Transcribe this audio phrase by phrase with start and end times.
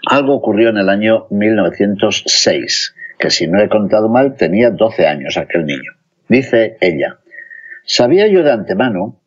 [0.06, 5.36] algo ocurrió en el año 1906, que si no he contado mal tenía 12 años
[5.36, 5.92] aquel niño.
[6.28, 7.18] Dice ella,
[7.84, 9.20] sabía yo de antemano,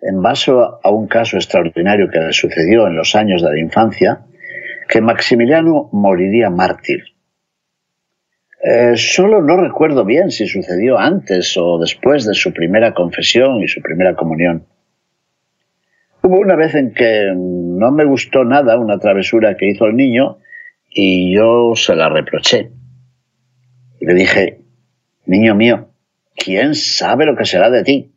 [0.00, 4.26] en base a un caso extraordinario que le sucedió en los años de la infancia,
[4.88, 7.15] que Maximiliano moriría mártir.
[8.68, 13.68] Eh, solo no recuerdo bien si sucedió antes o después de su primera confesión y
[13.68, 14.66] su primera comunión.
[16.20, 20.38] Hubo una vez en que no me gustó nada una travesura que hizo el niño
[20.90, 22.72] y yo se la reproché.
[24.00, 24.62] Le dije,
[25.26, 25.90] niño mío,
[26.34, 28.14] ¿quién sabe lo que será de ti?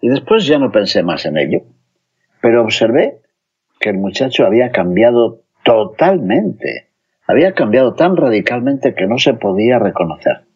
[0.00, 1.62] Y después ya no pensé más en ello,
[2.40, 3.22] pero observé
[3.80, 6.87] que el muchacho había cambiado totalmente
[7.28, 10.46] había cambiado tan radicalmente que no se podía reconocer.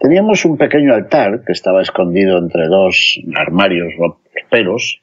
[0.00, 5.00] Teníamos un pequeño altar que estaba escondido entre dos armarios roperos,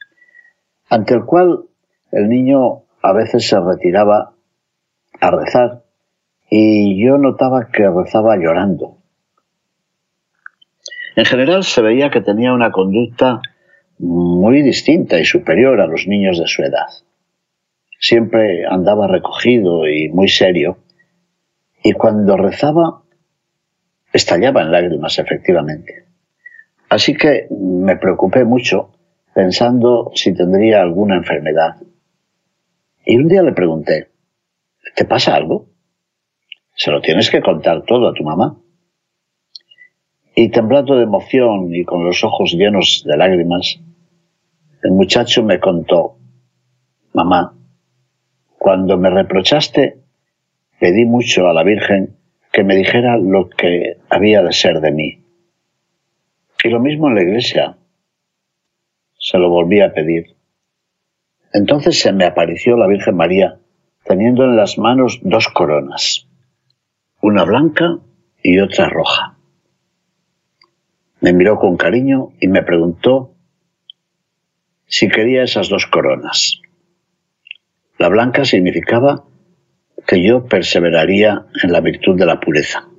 [0.89, 1.59] ante el cual
[2.11, 4.33] el niño a veces se retiraba
[5.19, 5.83] a rezar
[6.49, 8.97] y yo notaba que rezaba llorando.
[11.15, 13.41] En general se veía que tenía una conducta
[13.99, 16.87] muy distinta y superior a los niños de su edad
[18.01, 20.79] siempre andaba recogido y muy serio,
[21.83, 23.03] y cuando rezaba
[24.11, 26.05] estallaba en lágrimas, efectivamente.
[26.89, 28.89] Así que me preocupé mucho
[29.33, 31.77] pensando si tendría alguna enfermedad.
[33.05, 34.09] Y un día le pregunté,
[34.95, 35.67] ¿te pasa algo?
[36.75, 38.57] Se lo tienes que contar todo a tu mamá.
[40.35, 43.79] Y temblando de emoción y con los ojos llenos de lágrimas,
[44.81, 46.17] el muchacho me contó,
[47.13, 47.60] mamá,
[48.63, 50.03] cuando me reprochaste,
[50.79, 52.15] pedí mucho a la Virgen
[52.51, 55.23] que me dijera lo que había de ser de mí.
[56.63, 57.77] Y lo mismo en la iglesia.
[59.17, 60.35] Se lo volví a pedir.
[61.51, 63.57] Entonces se me apareció la Virgen María
[64.05, 66.27] teniendo en las manos dos coronas,
[67.19, 67.97] una blanca
[68.43, 69.39] y otra roja.
[71.19, 73.33] Me miró con cariño y me preguntó
[74.85, 76.61] si quería esas dos coronas.
[78.01, 79.25] La blanca significaba
[80.07, 82.89] que yo perseveraría en la virtud de la pureza.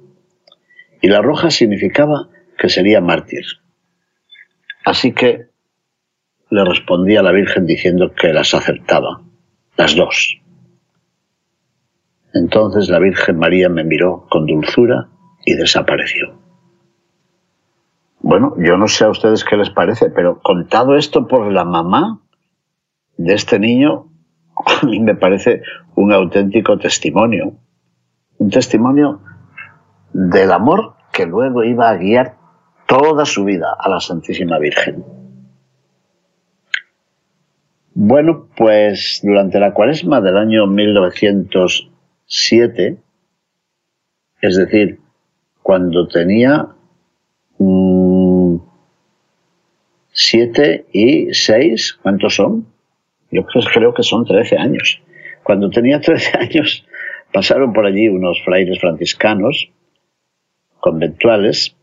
[1.01, 3.43] Y la roja significaba que sería mártir.
[4.85, 5.49] Así que
[6.51, 9.23] le respondí a la Virgen diciendo que las aceptaba,
[9.77, 10.41] las dos.
[12.33, 15.09] Entonces la Virgen María me miró con dulzura
[15.45, 16.39] y desapareció.
[18.21, 22.21] Bueno, yo no sé a ustedes qué les parece, pero contado esto por la mamá
[23.17, 24.12] de este niño,
[24.67, 25.63] a mí me parece
[25.95, 27.55] un auténtico testimonio.
[28.39, 29.21] Un testimonio
[30.13, 32.37] del amor que luego iba a guiar
[32.87, 35.05] toda su vida a la Santísima Virgen.
[37.95, 42.97] Bueno, pues durante la cuaresma del año 1907,
[44.41, 44.99] es decir,
[45.63, 46.69] cuando tenía
[47.59, 48.57] mm,
[50.11, 52.72] siete y seis, ¿cuántos son?
[53.33, 55.03] Yo creo que son 13 años.
[55.43, 56.87] Cuando tenía 13 años
[57.33, 59.71] pasaron por allí unos frailes franciscanos
[60.79, 61.75] conventuales,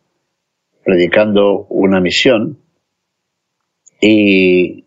[0.86, 2.60] predicando una misión
[4.00, 4.86] y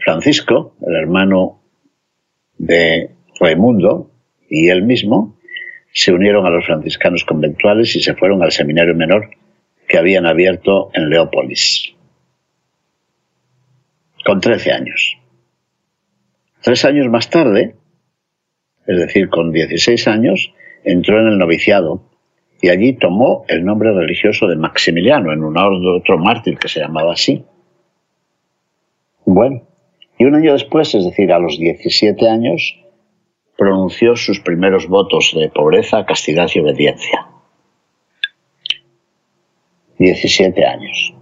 [0.00, 1.60] Francisco, el hermano
[2.58, 3.10] de
[3.40, 4.10] Raimundo,
[4.48, 5.36] y él mismo
[5.92, 9.30] se unieron a los franciscanos conventuales y se fueron al seminario menor
[9.88, 11.94] que habían abierto en Leópolis,
[14.24, 15.17] con 13 años.
[16.68, 17.76] Tres años más tarde,
[18.86, 20.52] es decir, con 16 años,
[20.84, 22.02] entró en el noviciado
[22.60, 26.80] y allí tomó el nombre religioso de Maximiliano en honor de otro mártir que se
[26.80, 27.42] llamaba así.
[29.24, 29.62] Bueno,
[30.18, 32.78] y un año después, es decir, a los 17 años,
[33.56, 37.28] pronunció sus primeros votos de pobreza, castidad y obediencia.
[39.98, 41.14] 17 años.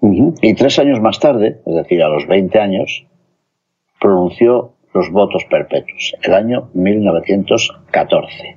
[0.00, 3.06] Y tres años más tarde, es decir, a los 20 años,
[4.02, 8.56] pronunció los votos perpetuos, el año 1914.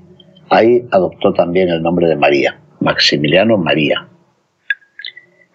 [0.50, 4.09] Ahí adoptó también el nombre de María, Maximiliano María.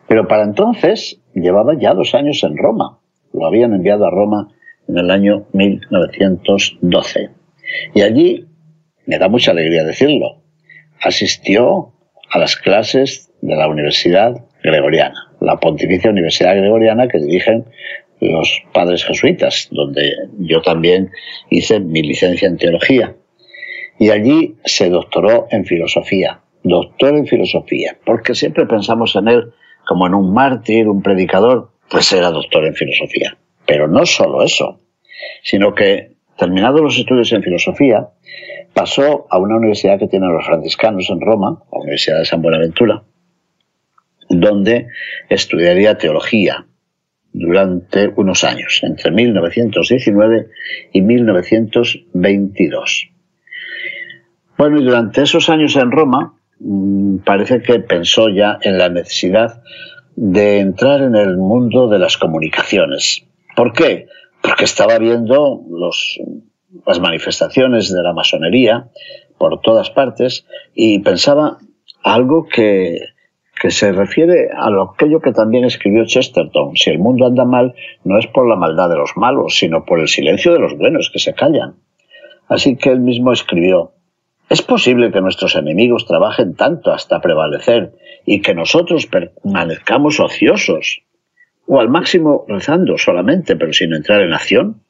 [0.08, 2.98] Pero para entonces llevaba ya dos años en Roma.
[3.32, 4.48] Lo habían enviado a Roma
[4.88, 7.31] en el año 1912.
[7.94, 8.46] Y allí,
[9.06, 10.42] me da mucha alegría decirlo,
[11.02, 11.92] asistió
[12.31, 17.64] a las clases de la Universidad Gregoriana, la Pontificia Universidad Gregoriana que dirigen
[18.28, 21.11] los padres jesuitas, donde yo también
[21.49, 23.14] hice mi licencia en teología.
[23.99, 29.52] Y allí se doctoró en filosofía, doctor en filosofía, porque siempre pensamos en él
[29.87, 33.37] como en un mártir, un predicador, pues era doctor en filosofía.
[33.67, 34.81] Pero no solo eso,
[35.43, 38.08] sino que terminados los estudios en filosofía,
[38.73, 43.02] pasó a una universidad que tienen los franciscanos en Roma, la Universidad de San Buenaventura,
[44.28, 44.87] donde
[45.28, 46.66] estudiaría teología
[47.32, 50.49] durante unos años, entre 1919
[50.93, 53.09] y 1922.
[54.56, 59.62] Bueno, y durante esos años en Roma, mm, parece que pensó ya en la necesidad
[60.17, 63.25] de entrar en el mundo de las comunicaciones.
[63.56, 64.06] ¿Por qué?
[64.43, 66.19] Porque estaba viendo los,
[66.87, 68.88] las manifestaciones de la masonería
[69.38, 70.44] por todas partes
[70.75, 71.59] y pensaba
[72.03, 72.99] algo que,
[73.61, 76.77] que se refiere a lo, aquello que también escribió Chesterton.
[76.77, 77.75] Si el mundo anda mal,
[78.05, 81.11] no es por la maldad de los malos, sino por el silencio de los buenos
[81.12, 81.75] que se callan.
[82.49, 83.93] Así que él mismo escribió,
[84.49, 87.93] ¿Es posible que nuestros enemigos trabajen tanto hasta prevalecer
[88.27, 91.03] y que nosotros permanezcamos ociosos?
[91.67, 94.83] ¿O al máximo rezando solamente, pero sin entrar en acción?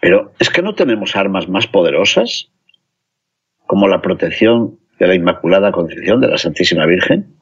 [0.00, 2.50] Pero ¿es que no tenemos armas más poderosas?
[3.66, 7.34] Como la protección de la Inmaculada Concepción de la Santísima Virgen.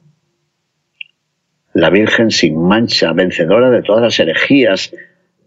[1.75, 4.91] La Virgen sin mancha, vencedora de todas las herejías,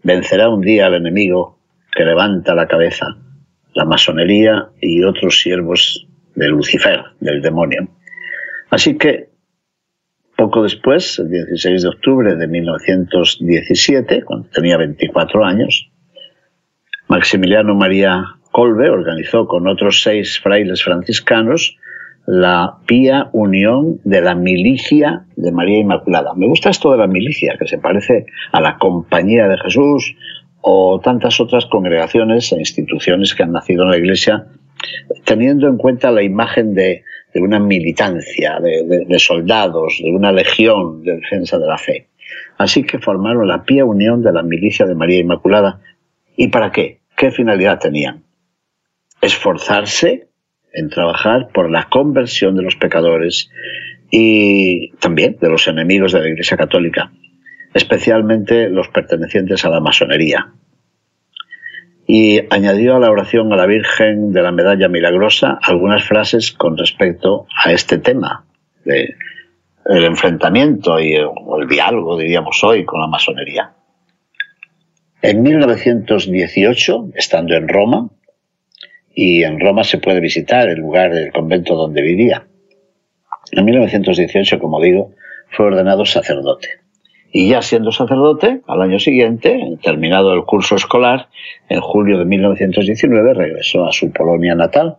[0.01, 1.59] vencerá un día al enemigo
[1.91, 3.17] que levanta la cabeza
[3.73, 7.89] la masonería y otros siervos de Lucifer, del demonio.
[8.69, 9.31] Así que,
[10.37, 15.91] poco después, el 16 de octubre de 1917, cuando tenía 24 años,
[17.09, 18.23] Maximiliano María
[18.53, 21.77] Colbe organizó con otros seis frailes franciscanos
[22.25, 26.33] la Pía Unión de la Milicia de María Inmaculada.
[26.35, 30.15] Me gusta esto de la milicia, que se parece a la Compañía de Jesús
[30.61, 34.47] o tantas otras congregaciones e instituciones que han nacido en la Iglesia
[35.23, 37.03] teniendo en cuenta la imagen de,
[37.35, 42.07] una militancia, de, soldados, de una legión de defensa de la fe.
[42.57, 45.81] Así que formaron la pía unión de la milicia de María Inmaculada.
[46.37, 47.01] ¿Y para qué?
[47.15, 48.23] ¿Qué finalidad tenían?
[49.21, 50.29] Esforzarse
[50.75, 53.49] en trabajar por la conversión de los pecadores
[54.11, 57.11] y también de los enemigos de la Iglesia Católica
[57.75, 60.53] especialmente los pertenecientes a la masonería.
[62.07, 66.77] Y añadió a la oración a la Virgen de la Medalla Milagrosa algunas frases con
[66.77, 68.45] respecto a este tema,
[68.85, 69.15] de
[69.87, 71.27] el enfrentamiento y el,
[71.61, 73.73] el diálogo, diríamos hoy, con la masonería.
[75.21, 78.09] En 1918, estando en Roma,
[79.15, 82.45] y en Roma se puede visitar el lugar del convento donde vivía.
[83.51, 85.11] En 1918, como digo,
[85.49, 86.67] fue ordenado sacerdote.
[87.31, 91.29] Y ya siendo sacerdote, al año siguiente, terminado el curso escolar,
[91.69, 94.97] en julio de 1919 regresó a su Polonia natal.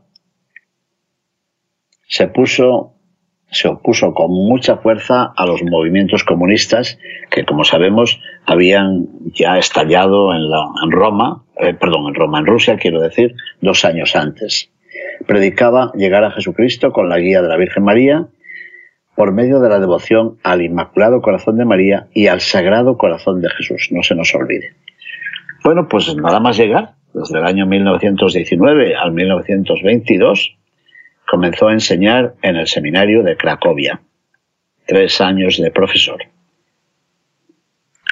[2.08, 2.96] Se puso
[3.50, 6.98] se opuso con mucha fuerza a los movimientos comunistas
[7.30, 12.46] que, como sabemos, habían ya estallado en, la, en Roma, eh, perdón, en Roma, en
[12.46, 14.70] Rusia, quiero decir, dos años antes.
[15.26, 18.28] Predicaba llegar a Jesucristo con la guía de la Virgen María
[19.16, 23.50] por medio de la devoción al Inmaculado Corazón de María y al Sagrado Corazón de
[23.50, 24.74] Jesús, no se nos olvide.
[25.64, 30.56] Bueno, pues nada más llegar, desde el año 1919 al 1922,
[31.26, 34.00] comenzó a enseñar en el seminario de Cracovia.
[34.86, 36.18] Tres años de profesor.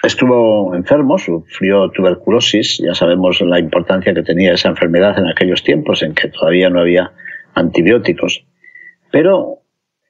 [0.05, 6.03] Estuvo enfermo, sufrió tuberculosis, ya sabemos la importancia que tenía esa enfermedad en aquellos tiempos
[6.03, 7.13] en que todavía no había
[7.55, 8.45] antibióticos.
[9.11, 9.61] Pero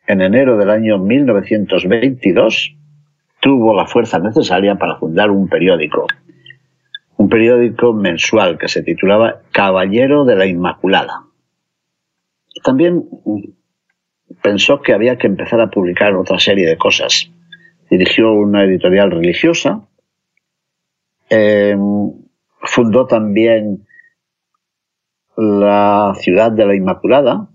[0.09, 2.75] en enero del año 1922
[3.41, 6.09] tuvo la fuerza necesaria para fundar un periódico,
[7.17, 11.23] un periódico mensual que se titulaba Caballero de la Inmaculada.
[12.65, 13.05] También
[14.43, 17.31] pensó que había que empezar a publicar otra serie de cosas.
[17.97, 19.87] Dirigió una editorial religiosa,
[21.31, 21.77] eh,
[22.59, 23.87] fundó también
[25.37, 27.47] la ciudad de la Inmaculada,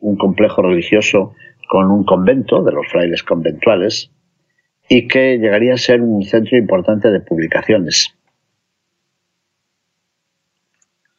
[0.00, 1.34] un complejo religioso
[1.68, 4.10] con un convento de los frailes conventuales
[4.88, 8.16] y que llegaría a ser un centro importante de publicaciones.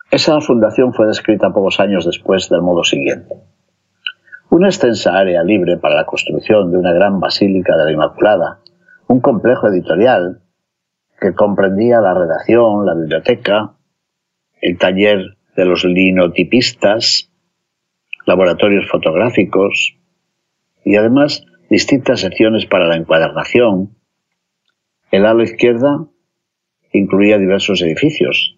[0.10, 3.36] Esa fundación fue descrita pocos años después del modo siguiente.
[4.52, 8.62] Una extensa área libre para la construcción de una gran basílica de la Inmaculada,
[9.08, 10.42] un complejo editorial
[11.22, 13.76] que comprendía la redacción, la biblioteca,
[14.60, 17.32] el taller de los linotipistas,
[18.26, 19.96] laboratorios fotográficos
[20.84, 23.98] y además distintas secciones para la encuadernación.
[25.12, 26.08] El ala izquierda
[26.92, 28.58] incluía diversos edificios,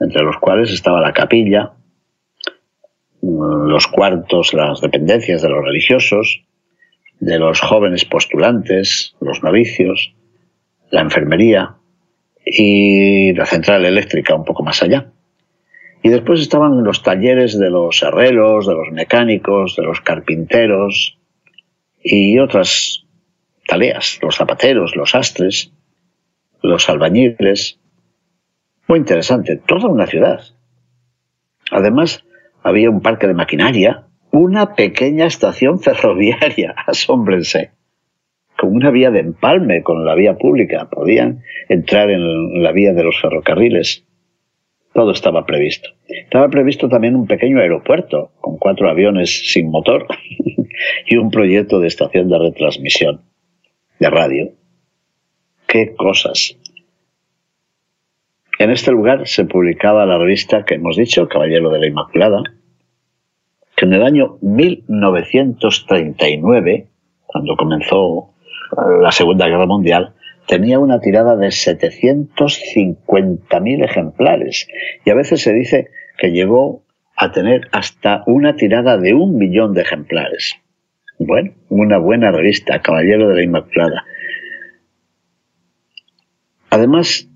[0.00, 1.72] entre los cuales estaba la capilla,
[3.22, 6.44] los cuartos, las dependencias de los religiosos,
[7.18, 10.14] de los jóvenes postulantes, los novicios,
[10.90, 11.76] la enfermería
[12.44, 15.12] y la central eléctrica un poco más allá.
[16.02, 21.18] Y después estaban los talleres de los herreros, de los mecánicos, de los carpinteros
[22.02, 23.04] y otras
[23.66, 25.72] tareas, los zapateros, los astres,
[26.62, 27.78] los albañiles.
[28.88, 30.40] Muy interesante, toda una ciudad.
[31.70, 32.24] Además,
[32.62, 37.72] había un parque de maquinaria, una pequeña estación ferroviaria, asómbrense,
[38.56, 40.88] con una vía de empalme con la vía pública.
[40.90, 44.04] Podían entrar en la vía de los ferrocarriles
[44.92, 45.90] todo estaba previsto.
[46.08, 50.06] Estaba previsto también un pequeño aeropuerto con cuatro aviones sin motor
[51.06, 53.22] y un proyecto de estación de retransmisión
[53.98, 54.52] de radio.
[55.66, 56.56] ¡Qué cosas!
[58.60, 62.42] En este lugar se publicaba la revista que hemos dicho, Caballero de la Inmaculada,
[63.74, 66.88] que en el año 1939,
[67.24, 68.34] cuando comenzó
[69.00, 70.12] la Segunda Guerra Mundial,
[70.46, 74.68] tenía una tirada de 750.000 ejemplares
[75.06, 75.88] y a veces se dice
[76.18, 76.82] que llegó
[77.16, 80.56] a tener hasta una tirada de un millón de ejemplares.
[81.18, 84.04] Bueno, una buena revista, Caballero de la Inmaculada.
[86.68, 87.29] Además,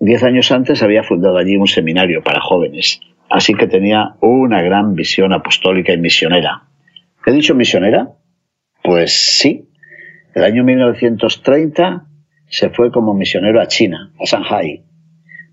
[0.00, 4.94] diez años antes había fundado allí un seminario para jóvenes, así que tenía una gran
[4.94, 6.64] visión apostólica y misionera.
[7.26, 8.10] ¿He dicho misionera?
[8.82, 9.68] Pues sí.
[10.34, 12.06] El año 1930
[12.46, 14.82] se fue como misionero a China, a Shanghai,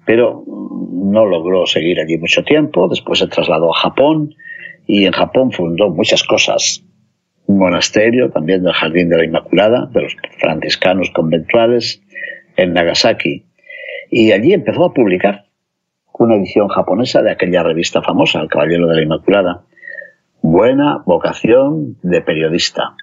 [0.06, 4.36] pero no logró seguir allí mucho tiempo, después se trasladó a Japón
[4.88, 6.84] y en Japón fundó muchas cosas,
[7.46, 12.02] un monasterio también del Jardín de la Inmaculada, de los franciscanos conventuales,
[12.58, 13.46] en Nagasaki,
[14.12, 15.46] y allí empezó a publicar
[16.20, 19.64] una edición japonesa de aquella revista famosa, El Caballero de la Inmaculada.
[20.42, 22.96] Buena vocación de periodista.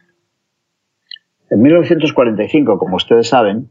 [1.50, 3.70] En 1945, como ustedes saben,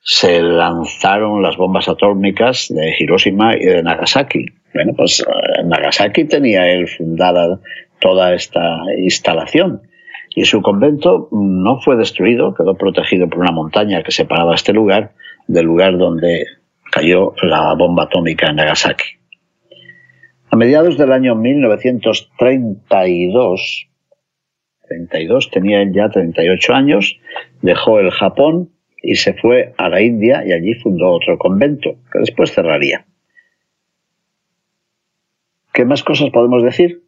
[0.00, 4.46] se lanzaron las bombas atómicas de Hiroshima y de Nagasaki.
[4.72, 7.60] Bueno, pues eh, Nagasaki tenía él fundada
[8.00, 8.60] toda esta
[8.96, 9.82] instalación
[10.34, 15.12] y su convento no fue destruido, quedó protegido por una montaña que separaba este lugar
[15.46, 16.46] del lugar donde
[16.90, 19.18] cayó la bomba atómica en Nagasaki.
[20.50, 23.88] A mediados del año 1932,
[24.88, 27.18] 32, tenía él ya 38 años,
[27.62, 28.70] dejó el Japón
[29.02, 33.04] y se fue a la India y allí fundó otro convento, que después cerraría.
[35.72, 37.02] ¿Qué más cosas podemos decir?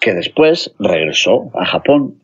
[0.00, 2.20] Que después regresó a Japón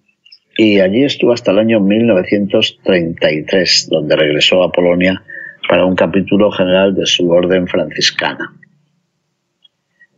[0.57, 5.25] y allí estuvo hasta el año 1933, donde regresó a Polonia
[5.71, 8.57] para un capítulo general de su orden franciscana.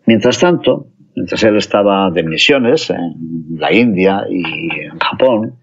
[0.06, 4.42] Mientras tanto, mientras él estaba de misiones en la India y
[4.80, 5.58] en Japón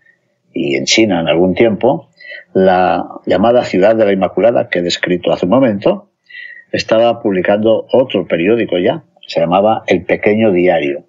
[0.54, 2.12] y en China en algún tiempo,
[2.54, 6.12] la llamada Ciudad de la Inmaculada que he descrito hace un momento,
[6.72, 11.06] estaba publicando otro periódico ya, se llamaba El Pequeño Diario.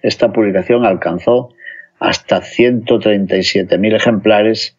[0.00, 1.50] Esta publicación alcanzó
[2.00, 4.78] hasta 137.000 ejemplares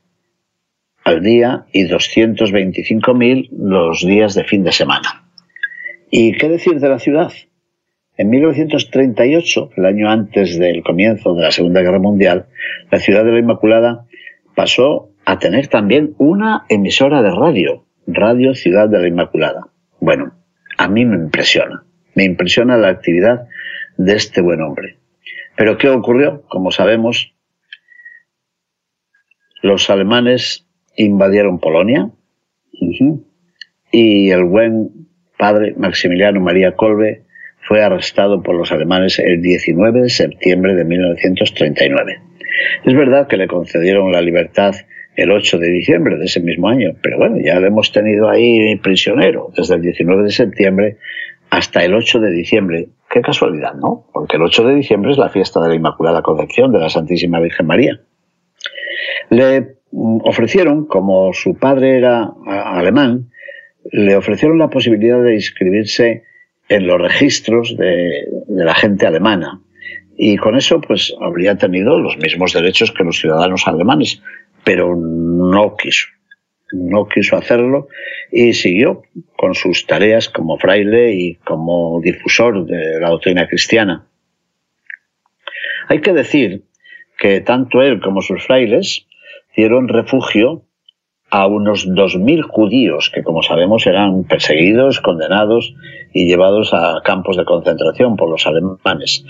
[1.08, 5.24] al día y 225.000 los días de fin de semana.
[6.12, 7.32] ¿Y qué decir de la ciudad?
[8.18, 12.48] En 1938, el año antes del comienzo de la Segunda Guerra Mundial,
[12.92, 14.06] la ciudad de la Inmaculada
[14.54, 19.62] pasó a tener también una emisora de radio, Radio Ciudad de la Inmaculada.
[20.02, 20.34] Bueno,
[20.78, 21.86] a mí me impresiona,
[22.16, 23.48] me impresiona la actividad
[23.96, 24.98] de este buen hombre.
[25.56, 26.42] Pero ¿qué ocurrió?
[26.50, 27.34] Como sabemos,
[29.62, 30.67] los alemanes
[30.98, 32.10] invadieron Polonia
[33.92, 37.24] y el buen padre Maximiliano María Kolbe
[37.68, 42.20] fue arrestado por los alemanes el 19 de septiembre de 1939.
[42.86, 44.76] Es verdad que le concedieron la libertad
[45.16, 48.76] el 8 de diciembre de ese mismo año, pero bueno, ya lo hemos tenido ahí
[48.78, 50.98] prisionero desde el 19 de septiembre
[51.50, 52.90] hasta el 8 de diciembre.
[53.10, 54.06] Qué casualidad, ¿no?
[54.14, 57.40] Porque el 8 de diciembre es la fiesta de la Inmaculada Concepción de la Santísima
[57.40, 58.00] Virgen María.
[59.30, 63.30] Le ofrecieron, como su padre era alemán,
[63.92, 66.24] le ofrecieron la posibilidad de inscribirse
[66.70, 69.62] en los registros de, la gente alemana.
[70.18, 74.22] Y con eso, pues, habría tenido los mismos derechos que los ciudadanos alemanes,
[74.64, 76.08] pero no quiso.
[76.74, 77.88] No quiso hacerlo
[78.30, 79.04] y siguió
[79.38, 84.06] con sus tareas como fraile y como difusor de la doctrina cristiana.
[85.88, 86.64] Hay que decir
[87.18, 89.08] que tanto él como sus frailes
[89.58, 90.68] dieron refugio
[91.30, 95.74] a unos 2.000 judíos que, como sabemos, eran perseguidos, condenados
[96.14, 99.26] y llevados a campos de concentración por los alemanes.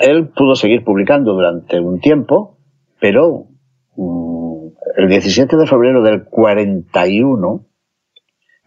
[0.00, 2.56] Él pudo seguir publicando durante un tiempo,
[3.00, 3.48] pero
[3.96, 7.66] mm, el 17 de febrero del 41,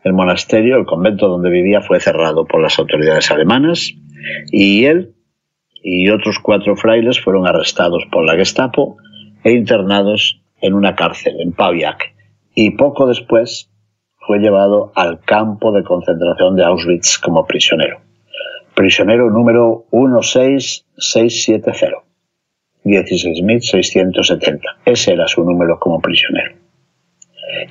[0.03, 3.93] el monasterio, el convento donde vivía, fue cerrado por las autoridades alemanas
[4.51, 5.13] y él
[5.81, 8.97] y otros cuatro frailes fueron arrestados por la Gestapo
[9.47, 12.13] e internados en una cárcel, en Paviak,
[12.53, 13.71] y poco después
[14.17, 18.01] fue llevado al campo de concentración de Auschwitz como prisionero.
[18.75, 22.03] Prisionero número 16670.
[22.83, 24.59] 16.670.
[24.83, 26.51] Ese era su número como prisionero.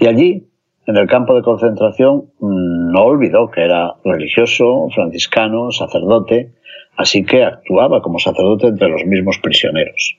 [0.01, 0.49] Y allí,
[0.87, 6.55] en el campo de concentración, mm, no olvidó que era religioso, franciscano, sacerdote,
[6.97, 10.17] así que actuaba como sacerdote entre los mismos prisioneros.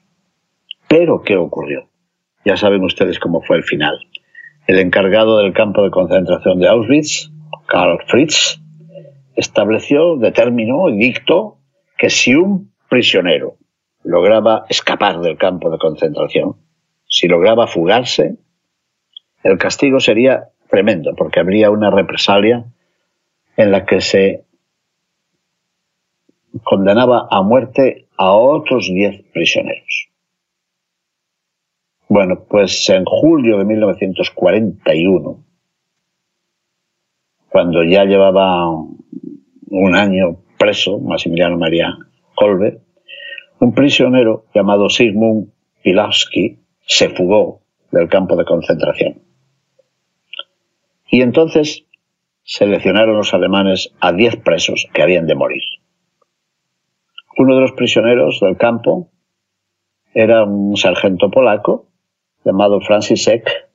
[0.88, 1.89] Pero, ¿qué ocurrió?
[2.45, 3.97] Ya saben ustedes cómo fue el final.
[4.67, 7.30] El encargado del campo de concentración de Auschwitz,
[7.67, 8.62] Karl Fritz,
[9.36, 11.58] estableció, determinó y dictó
[11.97, 13.56] que si un prisionero
[14.04, 16.56] lograba escapar del campo de concentración,
[17.08, 18.38] si lograba fugarse,
[19.43, 22.65] el castigo sería tremendo, porque habría una represalia
[23.56, 24.45] en la que se
[26.63, 30.07] condenaba a muerte a otros diez prisioneros.
[32.10, 35.43] Bueno, pues en julio de 1941,
[37.50, 41.98] cuando ya llevaba un año preso, Maximiliano María
[42.34, 42.80] Kolbe,
[43.60, 45.52] un prisionero llamado Sigmund
[45.84, 49.22] Pilavsky se fugó del campo de concentración.
[51.10, 51.86] Y entonces
[52.43, 55.63] seleccionaron los alemanes a diez presos que habían de morir.
[57.38, 59.10] Uno de los prisioneros del campo
[60.13, 61.88] era un sargento polaco
[62.47, 63.67] llamado Francisek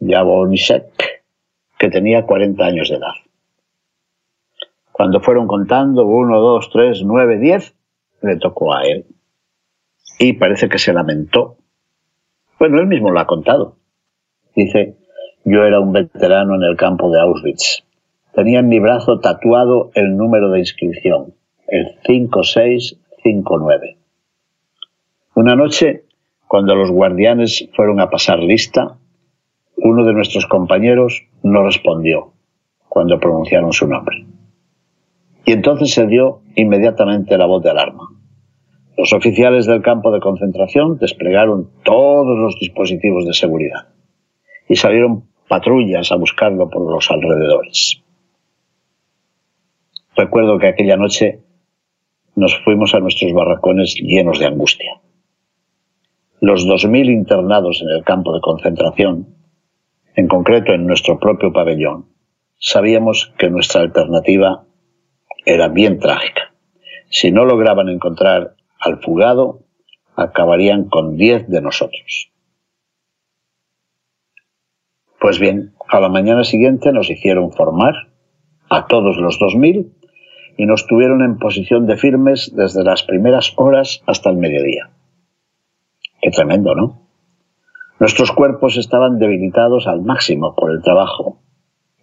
[0.00, 1.22] Jabonisek,
[1.78, 3.12] que tenía 40 años de edad.
[4.92, 7.74] Cuando fueron contando, 1, 2, 3, 9, 10,
[8.22, 9.04] le tocó a él.
[10.18, 11.58] Y parece que se lamentó.
[12.58, 13.76] Bueno, él mismo lo ha contado.
[14.56, 14.96] Dice,
[15.44, 17.84] yo era un veterano en el campo de Auschwitz.
[18.34, 21.34] Tenía en mi brazo tatuado el número de inscripción,
[21.68, 23.98] el 5659.
[25.34, 26.07] Una noche
[26.48, 28.96] cuando los guardianes fueron a pasar lista,
[29.76, 32.32] uno de nuestros compañeros no respondió
[32.88, 34.24] cuando pronunciaron su nombre.
[35.44, 38.08] Y entonces se dio inmediatamente la voz de alarma.
[38.96, 43.88] Los oficiales del campo de concentración desplegaron todos los dispositivos de seguridad
[44.68, 48.02] y salieron patrullas a buscarlo por los alrededores.
[50.16, 51.40] Recuerdo que aquella noche
[52.34, 55.00] nos fuimos a nuestros barracones llenos de angustia
[56.40, 59.34] los 2.000 internados en el campo de concentración,
[60.14, 62.06] en concreto en nuestro propio pabellón,
[62.58, 64.64] sabíamos que nuestra alternativa
[65.44, 66.52] era bien trágica.
[67.10, 69.64] Si no lograban encontrar al fugado,
[70.14, 72.30] acabarían con 10 de nosotros.
[75.20, 77.94] Pues bien, a la mañana siguiente nos hicieron formar
[78.68, 79.90] a todos los 2.000
[80.56, 84.90] y nos tuvieron en posición de firmes desde las primeras horas hasta el mediodía.
[86.20, 87.00] Qué tremendo, ¿no?
[88.00, 91.40] Nuestros cuerpos estaban debilitados al máximo por el trabajo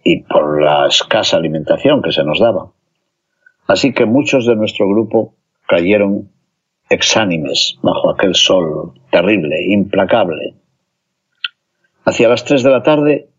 [0.04, 2.72] y por la escasa alimentación que se nos daba.
[3.66, 5.34] Así que muchos de nuestro grupo
[5.66, 6.30] cayeron
[6.88, 10.54] exánimes bajo aquel sol terrible, implacable.
[12.04, 13.30] Hacia las tres de la tarde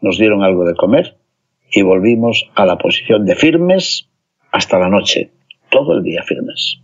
[0.00, 1.16] nos dieron algo de comer
[1.72, 4.10] y volvimos a la posición de firmes
[4.52, 5.30] hasta la noche,
[5.70, 6.82] todo el día firmes.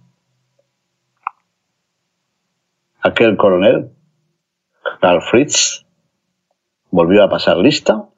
[3.07, 3.93] Aquel coronel,
[5.01, 5.87] Karl Fritz,
[6.91, 8.09] volvió a pasar lista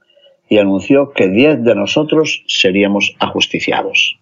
[0.49, 4.19] y anunció que diez de nosotros seríamos ajusticiados.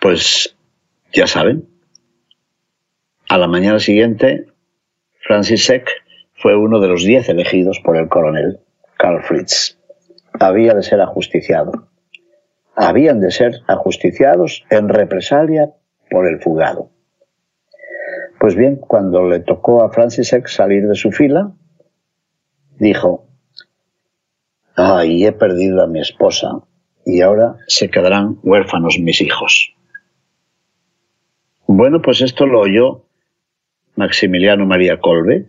[0.00, 0.56] Pues
[1.12, 1.68] ya saben,
[3.28, 4.46] a la mañana siguiente,
[5.26, 5.90] Francis Seck
[6.34, 8.60] fue uno de los diez elegidos por el coronel
[8.96, 9.76] Karl Fritz.
[10.38, 11.88] Había de ser ajusticiado.
[12.76, 15.72] Habían de ser ajusticiados en represalia
[16.08, 16.91] por el fugado.
[18.42, 21.52] Pues bien, cuando le tocó a Francis Seck salir de su fila,
[22.76, 23.28] dijo,
[24.74, 26.50] ay, he perdido a mi esposa
[27.06, 29.76] y ahora se quedarán huérfanos mis hijos.
[31.68, 33.04] Bueno, pues esto lo oyó
[33.94, 35.46] Maximiliano María Colbe,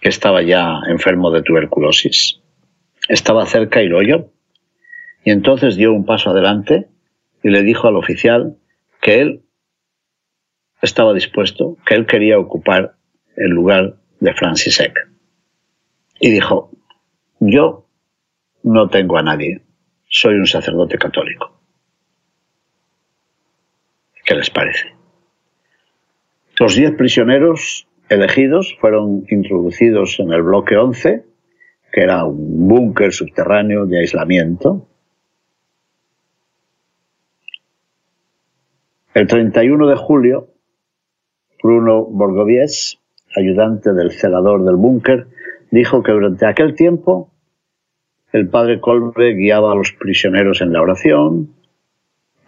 [0.00, 2.40] que estaba ya enfermo de tuberculosis.
[3.08, 4.30] Estaba cerca y oyó.
[5.24, 6.86] Y entonces dio un paso adelante
[7.42, 8.56] y le dijo al oficial
[9.00, 9.43] que él
[10.84, 12.94] estaba dispuesto, que él quería ocupar
[13.36, 15.10] el lugar de Francisek.
[16.20, 16.70] Y dijo,
[17.40, 17.86] yo
[18.62, 19.62] no tengo a nadie,
[20.08, 21.58] soy un sacerdote católico.
[24.24, 24.94] ¿Qué les parece?
[26.58, 31.24] Los diez prisioneros elegidos fueron introducidos en el bloque 11,
[31.92, 34.86] que era un búnker subterráneo de aislamiento.
[39.12, 40.53] El 31 de julio,
[41.64, 43.00] Bruno Borgovies,
[43.34, 45.28] ayudante del celador del búnker,
[45.70, 47.30] dijo que durante aquel tiempo
[48.32, 51.54] el padre Colbe guiaba a los prisioneros en la oración,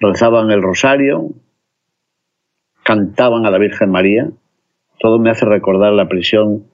[0.01, 1.31] rezaban el rosario,
[2.85, 4.29] cantaban a la Virgen María,
[5.01, 6.67] todo me hace recordar la prisión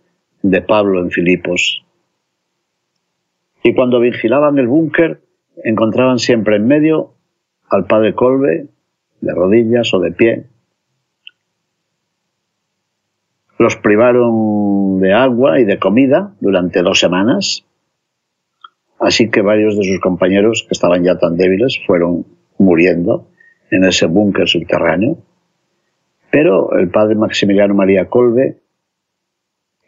[0.43, 1.85] de Pablo en Filipos.
[3.63, 5.21] Y cuando vigilaban el búnker,
[5.63, 7.15] encontraban siempre en medio
[7.71, 8.67] al padre Colbe,
[9.21, 10.47] de rodillas o de pie.
[13.63, 17.65] Los privaron de agua y de comida durante dos semanas,
[18.99, 22.27] así que varios de sus compañeros, que estaban ya tan débiles, fueron
[22.59, 23.29] muriendo
[23.71, 25.19] en ese búnker subterráneo.
[26.33, 28.59] Pero el padre Maximiliano María Colbe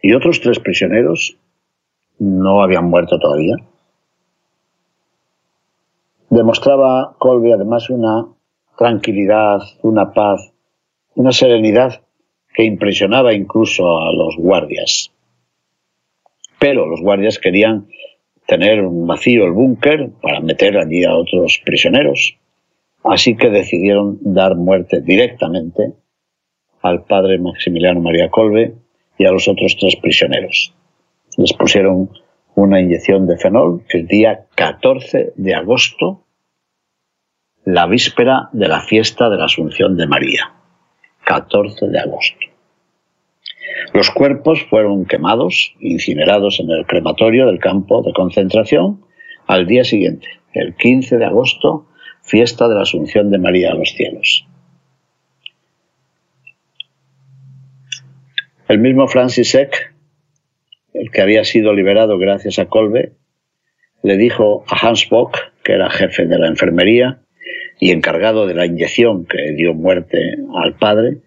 [0.01, 1.37] y otros tres prisioneros
[2.21, 3.57] no habían muerto todavía.
[6.31, 8.25] Demostraba Colbe además una
[8.79, 10.53] tranquilidad, una paz,
[11.17, 12.04] una serenidad
[12.55, 15.13] que impresionaba incluso a los guardias.
[16.59, 17.89] Pero los guardias querían
[18.47, 22.39] tener vacío el búnker para meter allí a otros prisioneros.
[23.03, 25.93] Así que decidieron dar muerte directamente
[26.81, 28.75] al padre Maximiliano María Colbe
[29.19, 30.73] y a los otros tres prisioneros.
[31.37, 32.11] Les pusieron
[32.55, 36.25] una inyección de fenol el día 14 de agosto,
[37.65, 40.64] la víspera de la fiesta de la Asunción de María.
[41.25, 42.47] 14 de agosto.
[43.93, 49.05] Los cuerpos fueron quemados, incinerados en el crematorio del campo de concentración
[49.47, 51.87] al día siguiente, el 15 de agosto,
[52.23, 54.47] fiesta de la Asunción de María a los cielos.
[58.69, 59.95] El mismo Francis Eck,
[60.95, 63.13] el que había sido liberado gracias a Kolbe,
[64.03, 67.24] le dijo a Hans Bock, que era jefe de la enfermería
[67.85, 71.19] y encargado de la inyección que dio muerte al padre,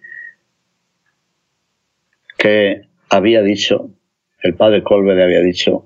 [2.36, 3.92] que había dicho,
[4.42, 5.86] el padre Kolbe le había dicho,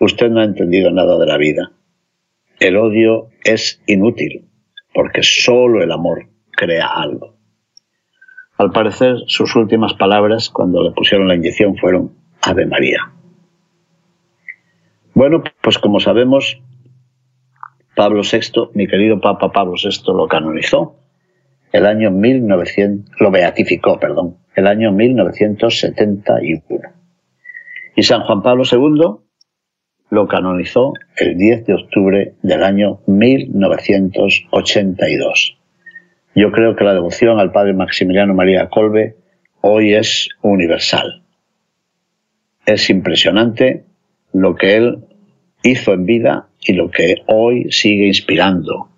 [0.00, 1.72] usted no ha entendido nada de la vida.
[2.60, 4.50] El odio es inútil,
[4.92, 7.34] porque solo el amor crea algo.
[8.58, 12.98] Al parecer, sus últimas palabras cuando le pusieron la inyección fueron Ave María.
[15.14, 16.60] Bueno, pues como sabemos,
[17.94, 20.96] Pablo VI, mi querido Papa Pablo VI, lo canonizó
[21.72, 26.82] el año 1900, lo beatificó, perdón, el año 1971.
[27.96, 29.20] Y San Juan Pablo II
[30.10, 35.58] lo canonizó el 10 de octubre del año 1982.
[36.34, 39.16] Yo creo que la devoción al padre Maximiliano María Colbe
[39.62, 41.22] hoy es universal.
[42.66, 43.86] Es impresionante
[44.32, 45.06] lo que él
[45.62, 48.88] hizo en vida y lo que hoy sigue inspirando,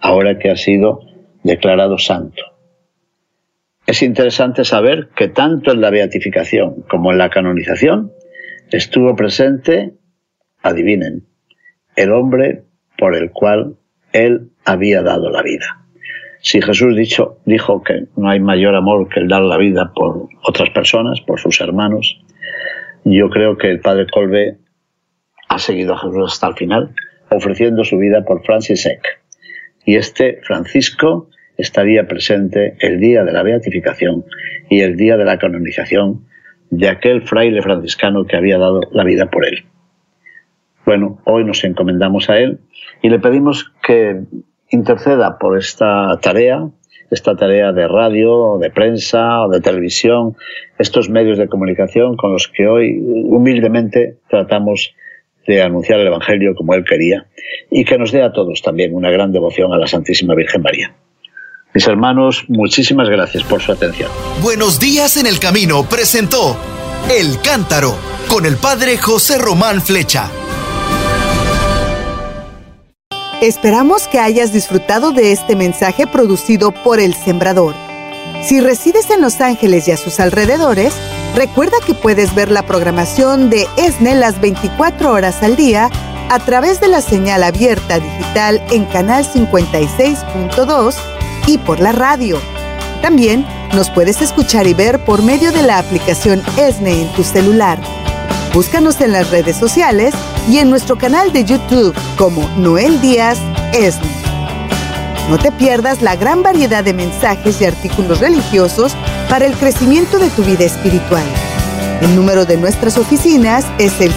[0.00, 1.00] ahora que ha sido
[1.42, 2.42] declarado santo.
[3.86, 8.12] Es interesante saber que tanto en la beatificación como en la canonización
[8.70, 9.94] estuvo presente,
[10.62, 11.26] adivinen,
[11.94, 12.64] el hombre
[12.98, 13.76] por el cual
[14.12, 15.86] Él había dado la vida.
[16.40, 20.28] Si Jesús dicho, dijo que no hay mayor amor que el dar la vida por
[20.42, 22.20] otras personas, por sus hermanos,
[23.04, 24.58] yo creo que el padre Colbe
[25.48, 26.94] ha seguido a Jesús hasta el final,
[27.30, 29.02] ofreciendo su vida por Francis Eck.
[29.84, 34.24] Y este Francisco estaría presente el día de la beatificación
[34.68, 36.26] y el día de la canonización
[36.70, 39.64] de aquel fraile franciscano que había dado la vida por él.
[40.84, 42.60] Bueno, hoy nos encomendamos a él
[43.02, 44.20] y le pedimos que
[44.70, 46.68] interceda por esta tarea,
[47.10, 50.36] esta tarea de radio, de prensa de televisión,
[50.78, 54.94] estos medios de comunicación con los que hoy humildemente tratamos
[55.46, 57.26] de anunciar el Evangelio como él quería
[57.70, 60.94] y que nos dé a todos también una gran devoción a la Santísima Virgen María.
[61.74, 64.10] Mis hermanos, muchísimas gracias por su atención.
[64.42, 66.56] Buenos días en el camino presentó
[67.10, 67.94] El Cántaro
[68.28, 70.30] con el Padre José Román Flecha.
[73.42, 77.74] Esperamos que hayas disfrutado de este mensaje producido por El Sembrador.
[78.42, 80.94] Si resides en Los Ángeles y a sus alrededores,
[81.36, 85.90] recuerda que puedes ver la programación de ESNE las 24 horas al día
[86.30, 90.94] a través de la señal abierta digital en canal 56.2
[91.46, 92.40] y por la radio.
[93.02, 97.78] También nos puedes escuchar y ver por medio de la aplicación ESNE en tu celular.
[98.54, 100.14] Búscanos en las redes sociales
[100.48, 103.38] y en nuestro canal de YouTube como Noel Díaz
[103.74, 104.08] ESNE.
[105.28, 108.96] No te pierdas la gran variedad de mensajes y artículos religiosos
[109.28, 111.24] para el crecimiento de tu vida espiritual.
[112.02, 114.12] El número de nuestras oficinas es el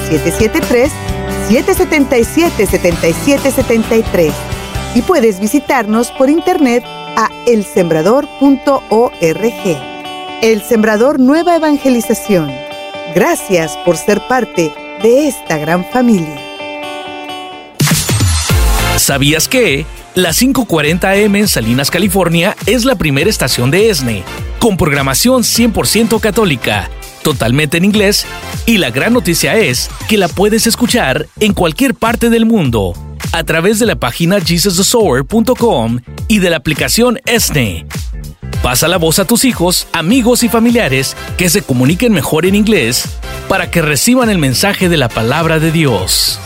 [1.49, 4.31] 773-777-7773
[4.95, 6.83] y puedes visitarnos por internet
[7.15, 9.77] a elsembrador.org.
[10.41, 12.51] El Sembrador Nueva Evangelización.
[13.13, 16.37] Gracias por ser parte de esta gran familia.
[18.97, 19.85] ¿Sabías que?
[20.15, 24.23] La 540M en Salinas, California es la primera estación de ESNE,
[24.59, 26.89] con programación 100% católica,
[27.23, 28.25] totalmente en inglés,
[28.65, 32.93] y la gran noticia es que la puedes escuchar en cualquier parte del mundo
[33.31, 37.85] a través de la página jesusthesower.com y de la aplicación ESNE.
[38.61, 43.05] Pasa la voz a tus hijos, amigos y familiares que se comuniquen mejor en inglés
[43.47, 46.39] para que reciban el mensaje de la palabra de Dios.